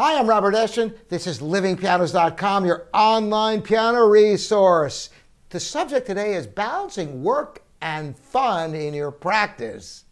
[0.00, 0.96] Hi, I'm Robert Estrin.
[1.08, 5.10] This is livingpianos.com, your online piano resource.
[5.48, 10.04] The subject today is balancing work and fun in your practice.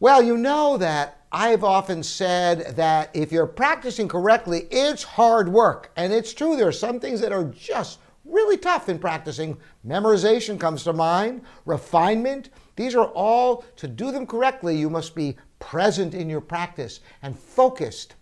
[0.00, 5.92] Well, you know that I've often said that if you're practicing correctly, it's hard work.
[5.94, 9.58] And it's true, there are some things that are just really tough in practicing.
[9.86, 12.48] Memorization comes to mind, refinement.
[12.76, 17.38] These are all, to do them correctly, you must be present in your practice and
[17.38, 18.14] focused.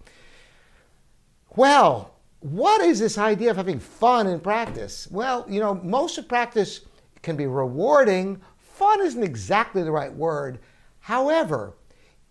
[1.56, 5.08] Well, what is this idea of having fun in practice?
[5.10, 6.82] Well, you know, most of practice
[7.22, 8.42] can be rewarding.
[8.58, 10.58] Fun isn't exactly the right word.
[11.00, 11.72] However,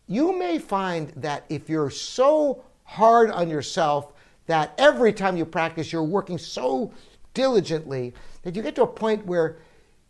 [0.08, 4.14] you may find that if you're so hard on yourself
[4.46, 6.94] that every time you practice, you're working so
[7.34, 9.58] diligently that you get to a point where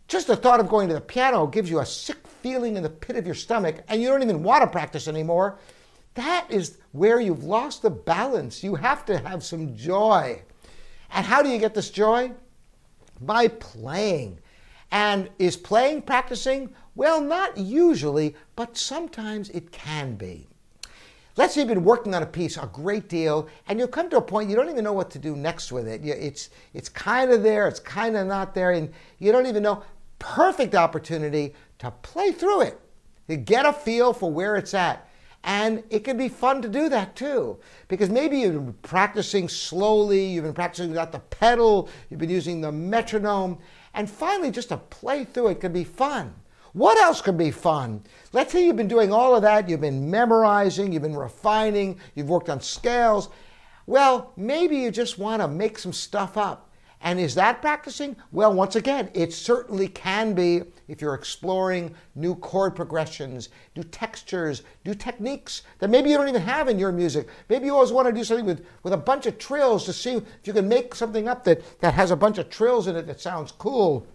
[0.09, 2.89] just the thought of going to the piano gives you a sick feeling in the
[2.89, 5.57] pit of your stomach and you don't even want to practice anymore.
[6.15, 8.63] That is where you've lost the balance.
[8.63, 10.41] You have to have some joy.
[11.11, 12.31] And how do you get this joy?
[13.21, 14.39] By playing.
[14.91, 16.73] And is playing practicing?
[16.95, 20.47] Well, not usually, but sometimes it can be.
[21.37, 24.17] Let's say you've been working on a piece a great deal, and you'll come to
[24.17, 25.99] a point you don't even know what to do next with it.
[26.05, 29.83] It's, it's kind of there, it's kind of not there, and you don't even know.
[30.17, 32.79] Perfect opportunity to play through it,
[33.27, 35.04] to get a feel for where it's at.
[35.47, 40.25] And it can be fun to do that too, because maybe you've been practicing slowly,
[40.25, 43.59] you've been practicing without the pedal, you've been using the metronome,
[43.93, 46.33] and finally just to play through it can be fun.
[46.73, 48.01] What else could be fun?
[48.33, 52.27] Let's say you've been doing all of that, you've been memorizing, you've been refining, you've
[52.27, 53.29] worked on scales.
[53.85, 56.71] Well, maybe you just want to make some stuff up.
[57.01, 58.15] And is that practicing?
[58.31, 64.63] Well, once again, it certainly can be if you're exploring new chord progressions, new textures,
[64.85, 67.27] new techniques that maybe you don't even have in your music.
[67.49, 70.15] Maybe you always want to do something with, with a bunch of trills to see
[70.15, 73.07] if you can make something up that, that has a bunch of trills in it
[73.07, 74.07] that sounds cool.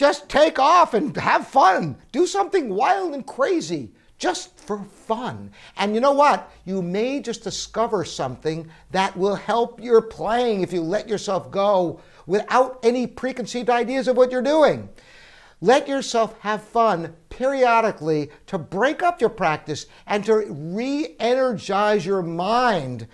[0.00, 1.94] Just take off and have fun.
[2.10, 5.50] Do something wild and crazy just for fun.
[5.76, 6.50] And you know what?
[6.64, 12.00] You may just discover something that will help your playing if you let yourself go
[12.24, 14.88] without any preconceived ideas of what you're doing.
[15.60, 22.22] Let yourself have fun periodically to break up your practice and to re energize your
[22.22, 23.06] mind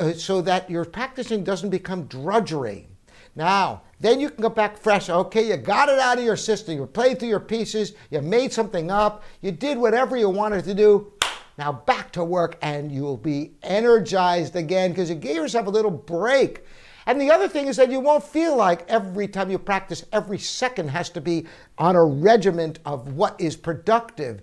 [0.00, 2.88] uh, so that your practicing doesn't become drudgery.
[3.34, 5.08] Now, then you can go back fresh.
[5.08, 6.76] Okay, you got it out of your system.
[6.76, 7.94] You played through your pieces.
[8.10, 9.22] You made something up.
[9.40, 11.12] You did whatever you wanted to do.
[11.58, 15.90] Now back to work and you'll be energized again because you gave yourself a little
[15.90, 16.64] break.
[17.06, 20.38] And the other thing is that you won't feel like every time you practice, every
[20.38, 21.46] second has to be
[21.78, 24.42] on a regiment of what is productive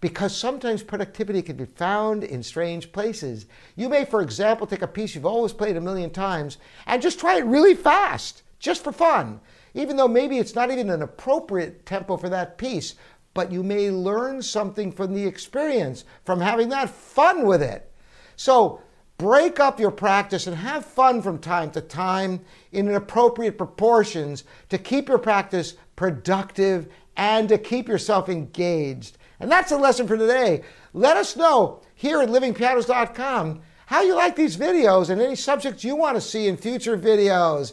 [0.00, 3.46] because sometimes productivity can be found in strange places.
[3.76, 7.20] You may, for example, take a piece you've always played a million times and just
[7.20, 9.40] try it really fast, just for fun,
[9.74, 12.94] even though maybe it's not even an appropriate tempo for that piece.
[13.34, 17.92] But you may learn something from the experience, from having that fun with it.
[18.36, 18.82] So
[19.18, 22.40] break up your practice and have fun from time to time
[22.72, 29.18] in appropriate proportions to keep your practice productive and to keep yourself engaged.
[29.38, 30.62] And that's the lesson for today.
[30.92, 35.96] Let us know here at livingpianos.com how you like these videos and any subjects you
[35.96, 37.72] want to see in future videos.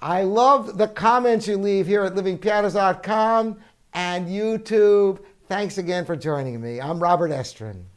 [0.00, 3.58] I love the comments you leave here at livingpianos.com
[3.94, 5.20] and YouTube.
[5.48, 6.80] Thanks again for joining me.
[6.80, 7.95] I'm Robert Estrin.